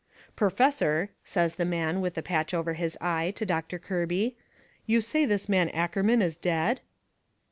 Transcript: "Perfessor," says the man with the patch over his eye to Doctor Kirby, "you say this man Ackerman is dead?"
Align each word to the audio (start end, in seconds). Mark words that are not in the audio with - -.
"Perfessor," 0.35 1.09
says 1.23 1.57
the 1.57 1.63
man 1.63 2.01
with 2.01 2.15
the 2.15 2.23
patch 2.23 2.55
over 2.55 2.73
his 2.73 2.97
eye 2.99 3.29
to 3.35 3.45
Doctor 3.45 3.77
Kirby, 3.77 4.35
"you 4.87 4.99
say 4.99 5.25
this 5.25 5.47
man 5.47 5.69
Ackerman 5.69 6.23
is 6.23 6.35
dead?" 6.37 6.81